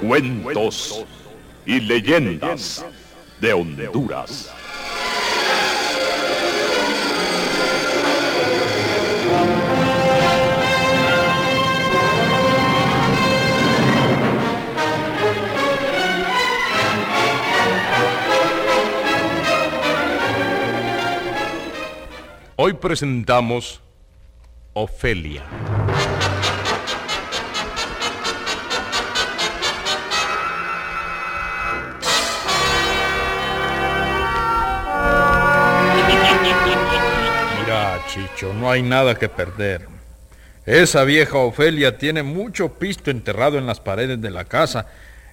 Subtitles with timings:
[0.00, 1.04] Cuentos
[1.66, 2.84] y leyendas
[3.38, 4.50] de Honduras.
[22.56, 23.80] Hoy presentamos
[24.72, 25.44] Ofelia.
[38.12, 39.86] Chicho, no hay nada que perder.
[40.66, 44.88] Esa vieja Ofelia tiene mucho pisto enterrado en las paredes de la casa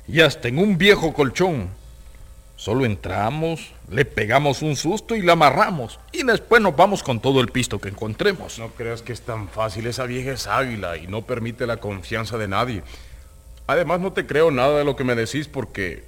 [0.07, 1.69] y hasta en un viejo colchón.
[2.55, 5.99] Solo entramos, le pegamos un susto y la amarramos.
[6.11, 8.59] Y después nos vamos con todo el pisto que encontremos.
[8.59, 9.87] No creas que es tan fácil.
[9.87, 12.83] Esa vieja es águila y no permite la confianza de nadie.
[13.65, 16.03] Además, no te creo nada de lo que me decís porque...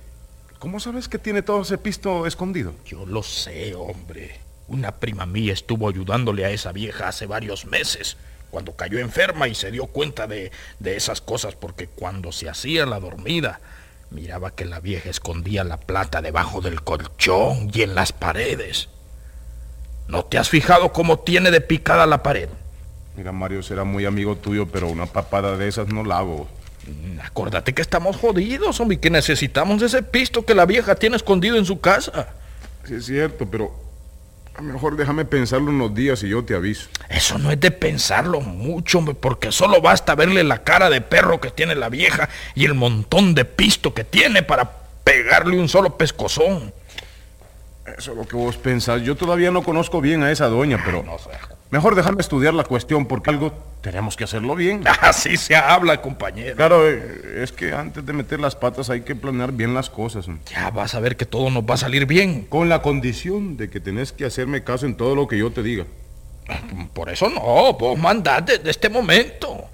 [0.60, 2.76] ¿Cómo sabes que tiene todo ese pisto escondido?
[2.86, 4.49] Yo lo sé, hombre.
[4.70, 8.18] Una prima mía estuvo ayudándole a esa vieja hace varios meses,
[8.52, 12.86] cuando cayó enferma y se dio cuenta de, de esas cosas, porque cuando se hacía
[12.86, 13.60] la dormida,
[14.12, 18.90] miraba que la vieja escondía la plata debajo del colchón y en las paredes.
[20.08, 22.50] ¿No te has fijado cómo tiene de picada la pared?
[23.18, 26.48] Mira, Mario, será muy amigo tuyo, pero una papada de esas no la hago.
[26.88, 31.16] Mm, Acuérdate que estamos jodidos, hombre, y que necesitamos ese pisto que la vieja tiene
[31.16, 32.30] escondido en su casa.
[32.86, 33.89] Sí, es cierto, pero
[34.60, 36.90] a lo mejor déjame pensarlo unos días y yo te aviso.
[37.08, 41.50] Eso no es de pensarlo mucho, porque solo basta verle la cara de perro que
[41.50, 44.70] tiene la vieja y el montón de pisto que tiene para
[45.06, 46.74] pegarle un solo pescozón.
[47.98, 49.02] Eso es lo que vos pensás.
[49.02, 51.30] Yo todavía no conozco bien a esa doña, pero No sé.
[51.72, 54.84] mejor déjame estudiar la cuestión porque algo tenemos que hacerlo bien.
[55.02, 56.56] Así se habla, compañero.
[56.56, 60.26] Claro, eh, es que antes de meter las patas hay que planear bien las cosas.
[60.52, 62.46] Ya vas a ver que todo nos va a salir bien.
[62.50, 65.64] Con la condición de que tenés que hacerme caso en todo lo que yo te
[65.64, 65.86] diga.
[66.94, 69.66] Por eso no, vos mandás desde este momento.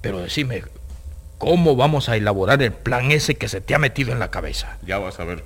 [0.00, 0.64] Pero decime,
[1.38, 4.76] ¿cómo vamos a elaborar el plan ese que se te ha metido en la cabeza?
[4.84, 5.44] Ya vas a ver.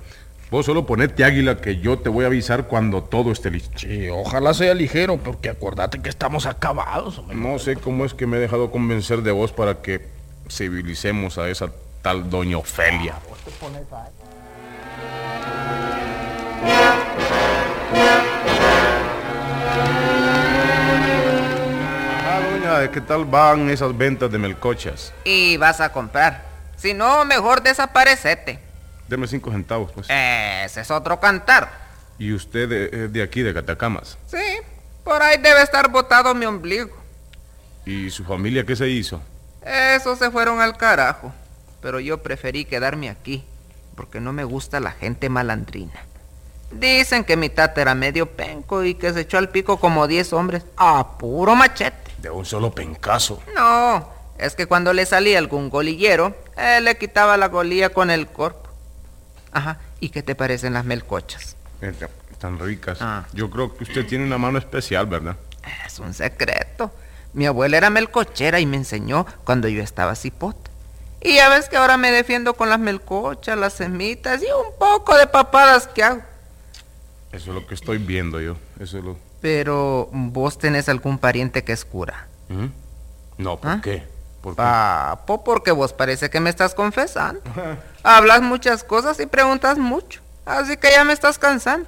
[0.51, 3.77] Vos solo ponete águila que yo te voy a avisar cuando todo esté listo.
[3.77, 7.19] Sí, ojalá sea ligero, porque acuérdate que estamos acabados.
[7.19, 7.37] hombre.
[7.37, 10.07] No sé cómo es que me he dejado convencer de vos para que
[10.49, 11.69] civilicemos a esa
[12.01, 13.13] tal doña Ofelia.
[22.25, 25.13] Ah, doña, ¿qué tal van esas ventas de melcochas?
[25.25, 26.43] Y vas a comprar.
[26.75, 28.68] Si no, mejor desaparecete.
[29.09, 30.07] Deme cinco centavos, pues.
[30.07, 31.67] Ese es otro cantar.
[32.19, 34.19] Y usted eh, es de aquí, de Catacamas.
[34.27, 34.37] Sí,
[35.03, 36.95] por ahí debe estar botado mi ombligo.
[37.87, 39.19] ¿Y su familia qué se hizo?
[39.65, 41.33] Esos se fueron al carajo.
[41.81, 43.43] Pero yo preferí quedarme aquí,
[43.95, 46.05] porque no me gusta la gente malandrina.
[46.71, 50.33] Dicen que mi tata era medio penco y que se echó al pico como 10
[50.33, 52.11] hombres a puro machete.
[52.19, 53.41] De un solo pencazo.
[53.55, 58.27] No, es que cuando le salía algún golillero, él le quitaba la golilla con el
[58.27, 58.68] cuerpo.
[59.51, 61.55] Ajá, ¿y qué te parecen las melcochas?
[62.39, 62.99] Tan ricas.
[63.01, 63.25] Ah.
[63.33, 65.35] Yo creo que usted tiene una mano especial, ¿verdad?
[65.85, 66.91] Es un secreto.
[67.33, 70.69] Mi abuela era melcochera y me enseñó cuando yo estaba cipote.
[71.21, 75.17] Y ya ves que ahora me defiendo con las melcochas, las semitas y un poco
[75.17, 76.21] de papadas que hago.
[77.31, 78.55] Eso es lo que estoy viendo yo.
[78.79, 79.17] Eso es lo...
[79.41, 82.27] Pero vos tenés algún pariente que es cura.
[82.47, 82.65] ¿Mm?
[83.37, 83.81] No, ¿por ¿Ah?
[83.83, 84.07] qué?
[84.41, 84.61] ¿Por qué?
[84.61, 87.41] Papo, porque vos parece que me estás confesando.
[88.03, 90.21] Hablas muchas cosas y preguntas mucho.
[90.45, 91.87] Así que ya me estás cansando.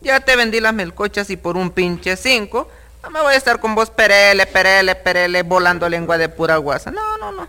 [0.00, 2.68] Ya te vendí las melcochas y por un pinche cinco,
[3.02, 6.90] no me voy a estar con vos perele, perele, perele, volando lengua de pura guasa.
[6.90, 7.48] No, no, no.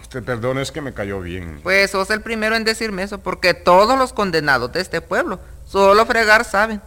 [0.00, 1.60] Usted perdone, es que me cayó bien.
[1.62, 6.06] Pues sos el primero en decirme eso, porque todos los condenados de este pueblo solo
[6.06, 6.80] fregar saben.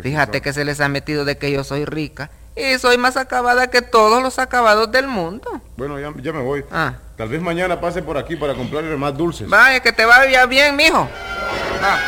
[0.00, 0.42] Fíjate cosa.
[0.42, 3.82] que se les ha metido de que yo soy rica y soy más acabada que
[3.82, 5.60] todos los acabados del mundo.
[5.76, 6.64] Bueno, ya, ya me voy.
[6.70, 6.94] Ah.
[7.16, 9.48] Tal vez mañana pase por aquí para comprarle más dulces.
[9.48, 11.08] Vaya, que te vaya bien, mijo.
[11.82, 11.98] Ah,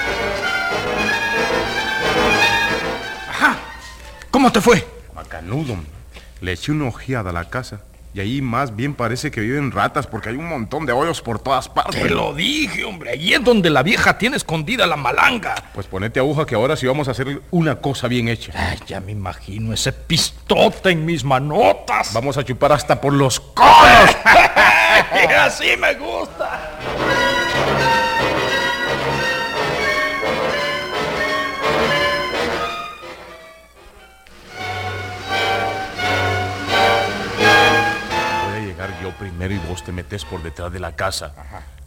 [4.33, 4.85] ¿Cómo te fue?
[5.15, 5.77] Macanudo.
[6.41, 7.83] Le eché una ojeada a la casa.
[8.15, 11.39] Y ahí más bien parece que viven ratas porque hay un montón de hoyos por
[11.39, 12.03] todas partes.
[12.03, 13.13] Te lo dije, hombre.
[13.13, 15.55] Ahí es donde la vieja tiene escondida la malanga.
[15.73, 18.53] Pues ponete aguja que ahora sí vamos a hacer una cosa bien hecha.
[18.55, 22.13] Ay, ya me imagino ese pistote en mis manotas.
[22.13, 24.17] Vamos a chupar hasta por los codos.
[25.39, 26.71] Así me gusta.
[39.13, 41.35] Primero y vos te metes por detrás de la casa.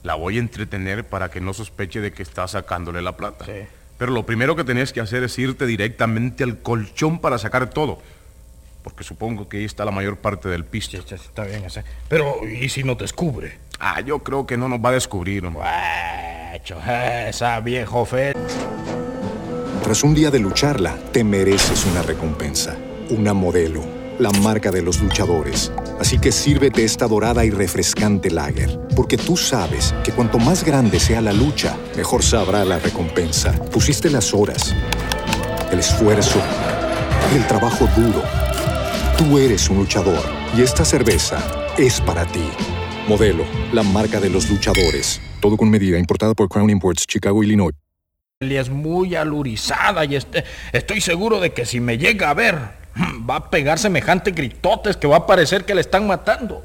[0.04, 3.45] La voy a entretener para que no sospeche de que estás sacándole la plata.
[3.45, 3.68] Sí.
[3.98, 8.01] Pero lo primero que tenés que hacer es irte directamente al colchón para sacar todo.
[8.83, 10.98] Porque supongo que ahí está la mayor parte del pisto.
[10.98, 11.83] Sí, sí, Está bien ese.
[12.07, 13.57] Pero, ¿y si no descubre?
[13.80, 15.48] Ah, yo creo que no nos va a descubrir.
[15.50, 16.80] Guacho,
[17.27, 18.33] esa viejo fe.
[19.83, 22.75] Tras un día de lucharla, te mereces una recompensa,
[23.10, 23.83] una modelo,
[24.19, 25.71] la marca de los luchadores.
[26.00, 31.00] Así que sírvete esta dorada y refrescante lager, porque tú sabes que cuanto más grande
[31.00, 33.53] sea la lucha, mejor sabrá la recompensa.
[33.71, 34.73] Pusiste las horas,
[35.71, 36.39] el esfuerzo,
[37.35, 38.21] el trabajo duro.
[39.17, 40.23] Tú eres un luchador
[40.57, 41.38] y esta cerveza
[41.77, 42.44] es para ti.
[43.07, 45.21] Modelo, la marca de los luchadores.
[45.41, 47.73] Todo con medida, importada por Crown Imports, Chicago, Illinois.
[48.39, 52.85] Es muy alurizada y este- estoy seguro de que si me llega a ver,
[53.30, 56.63] va a pegar semejante gritotes que va a parecer que le están matando.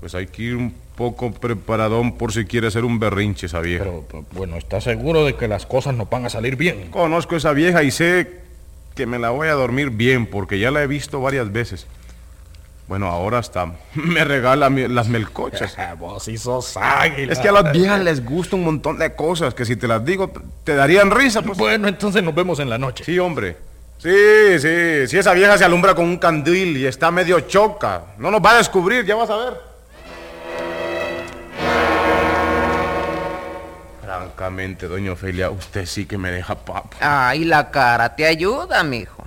[0.00, 3.84] Pues hay que ir un poco preparadón por si quiere hacer un berrinche esa vieja.
[3.84, 6.90] Pero, bueno, ¿estás seguro de que las cosas no van a salir bien?
[6.90, 8.40] Conozco esa vieja y sé
[8.94, 11.86] que me la voy a dormir bien porque ya la he visto varias veces.
[12.88, 15.76] Bueno, ahora hasta me regala mi- las melcochas.
[15.98, 17.32] Vos sí sos águila.
[17.32, 20.04] Es que a las viejas les gusta un montón de cosas que si te las
[20.04, 20.32] digo
[20.64, 21.42] te darían risa.
[21.42, 21.58] Pues.
[21.58, 23.04] Bueno, entonces nos vemos en la noche.
[23.04, 23.56] Sí, hombre.
[23.98, 25.08] Sí, sí.
[25.08, 28.52] Si esa vieja se alumbra con un candil y está medio choca, no nos va
[28.52, 29.60] a descubrir, ya vas a ver.
[34.02, 36.96] Francamente, doña Ofelia, usted sí que me deja papa.
[37.00, 39.24] Ay, la cara te ayuda, mijo.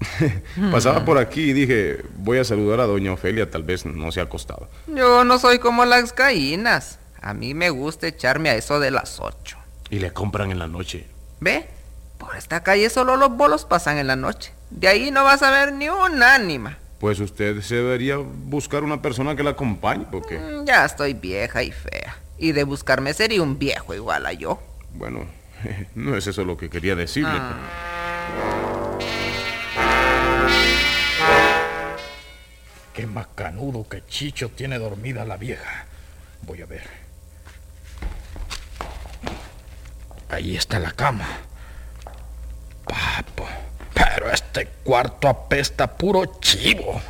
[0.72, 4.20] Pasaba por aquí y dije, voy a saludar a doña Ofelia, tal vez no se
[4.20, 4.68] ha acostado.
[4.86, 6.98] Yo no soy como las gallinas.
[7.20, 9.58] A mí me gusta echarme a eso de las ocho.
[9.90, 11.06] Y le compran en la noche.
[11.40, 11.75] ¿Ve?
[12.18, 14.52] Por esta calle solo los bolos pasan en la noche.
[14.70, 16.78] De ahí no vas a ver ni un ánima.
[16.98, 21.62] Pues usted se debería buscar una persona que la acompañe, porque, Mm, Ya estoy vieja
[21.62, 22.16] y fea.
[22.38, 24.58] Y de buscarme sería un viejo igual a yo.
[24.94, 25.26] bueno,
[25.94, 27.30] no es eso lo que quería decirle.
[27.32, 27.56] Ah.
[32.94, 35.84] Qué macanudo que Chicho tiene dormida la vieja.
[36.42, 36.88] Voy a ver.
[40.30, 41.26] Ahí está la cama.
[44.26, 47.00] Pero este cuarto apesta puro chivo.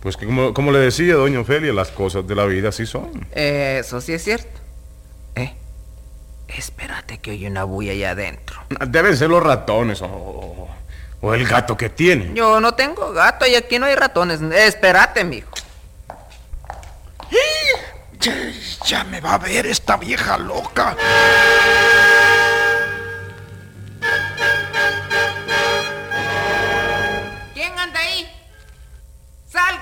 [0.00, 3.26] Pues que como, como le decía doña Ofelia, las cosas de la vida así son.
[3.32, 4.60] Eso sí es cierto.
[5.36, 5.54] Eh,
[6.48, 8.60] espérate que oye una bulla allá adentro.
[8.86, 10.68] Deben ser los ratones o,
[11.22, 12.34] o el gato que tiene.
[12.34, 14.42] Yo no tengo gato y aquí no hay ratones.
[14.42, 15.50] Espérate, mijo.
[18.20, 18.34] Ya,
[18.84, 20.94] ya me va a ver esta vieja loca.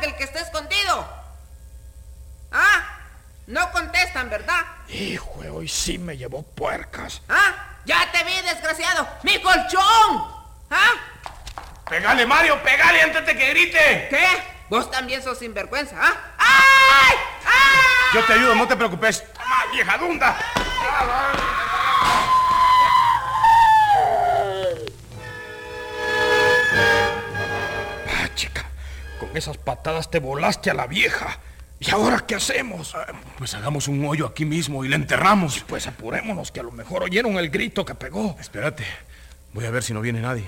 [0.02, 1.08] El que está escondido.
[2.52, 2.98] Ah,
[3.46, 4.64] no contestan, ¿verdad?
[4.88, 7.20] Hijo, hoy sí me llevó puercas.
[7.28, 7.52] Ah,
[7.84, 9.08] ya te vi, desgraciado.
[9.22, 10.24] ¡Mi colchón!
[10.70, 10.92] ¿Ah?
[11.88, 12.62] ¡Pegale, Mario!
[12.62, 14.06] ¡Pegale antes de que grite!
[14.10, 14.26] ¿Qué?
[14.68, 16.14] Vos también sos sinvergüenza, ¿ah?
[16.38, 17.16] ¡Ay!
[17.46, 18.14] ¡Ay!
[18.14, 19.24] Yo te ayudo, no te preocupes.
[19.32, 20.38] ¡Toma, vieja dunda!
[29.28, 31.38] Con esas patadas te volaste a la vieja.
[31.80, 32.96] ¿Y ahora qué hacemos?
[33.36, 35.64] Pues hagamos un hoyo aquí mismo y la enterramos.
[35.68, 38.36] Pues apurémonos, que a lo mejor oyeron el grito que pegó.
[38.40, 38.84] Espérate,
[39.52, 40.46] voy a ver si no viene nadie.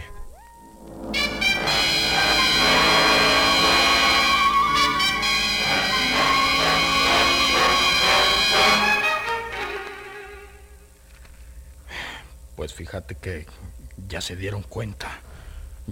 [12.57, 13.47] Pues fíjate que
[14.09, 15.21] ya se dieron cuenta.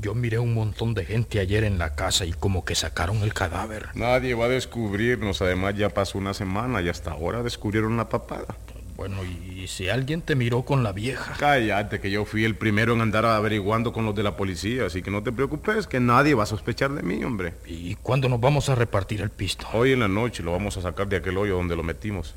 [0.01, 3.35] Yo miré un montón de gente ayer en la casa y como que sacaron el
[3.35, 3.89] cadáver.
[3.95, 5.43] Nadie va a descubrirnos.
[5.43, 8.57] Además, ya pasó una semana y hasta ahora descubrieron la papada.
[8.97, 11.35] Bueno, y, si alguien te miró con la vieja.
[11.39, 15.03] Cállate, que yo fui el primero en andar averiguando con los de la policía, así
[15.03, 17.55] que no te preocupes, que nadie va a sospechar de mí, hombre.
[17.67, 19.69] ¿Y cuándo nos vamos a repartir el pisto?
[19.73, 22.35] Hoy en la noche lo vamos a sacar de aquel hoyo donde lo metimos.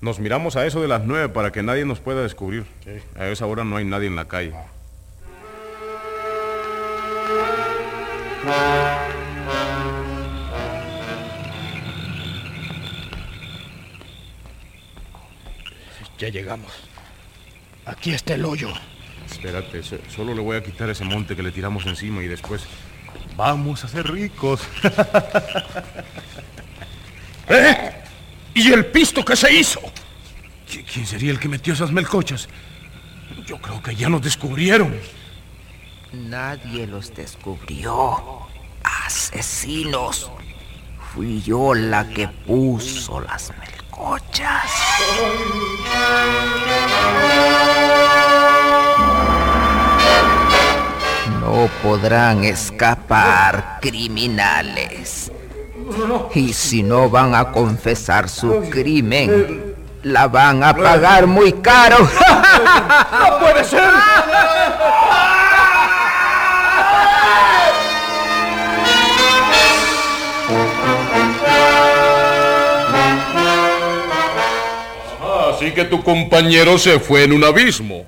[0.00, 2.64] Nos miramos a eso de las nueve para que nadie nos pueda descubrir.
[3.16, 4.54] A esa hora no hay nadie en la calle.
[16.18, 16.72] Ya llegamos.
[17.86, 18.70] Aquí está el hoyo.
[19.30, 22.64] Espérate, solo le voy a quitar ese monte que le tiramos encima y después
[23.36, 24.60] vamos a ser ricos.
[27.48, 27.92] ¿Eh?
[28.54, 29.80] ¿Y el pisto que se hizo?
[30.92, 32.48] ¿Quién sería el que metió esas melcochas?
[33.46, 34.94] Yo creo que ya nos descubrieron.
[36.12, 38.16] Nadie los descubrió.
[38.82, 40.30] Asesinos.
[41.12, 44.72] Fui yo la que puso las melcochas.
[51.40, 55.30] No podrán escapar criminales.
[56.34, 59.74] Y si no van a confesar su crimen,
[60.04, 61.98] la van a pagar muy caro.
[63.18, 63.82] ¡No puede ser!
[75.58, 78.06] Así que tu compañero se fue en un abismo.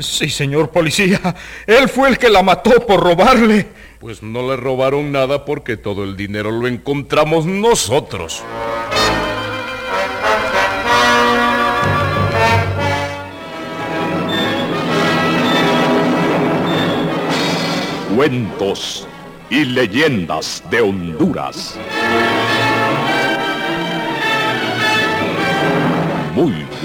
[0.00, 1.34] Sí, señor policía.
[1.66, 3.66] Él fue el que la mató por robarle.
[3.98, 8.44] Pues no le robaron nada porque todo el dinero lo encontramos nosotros.
[18.14, 19.08] Cuentos
[19.50, 21.76] y leyendas de Honduras.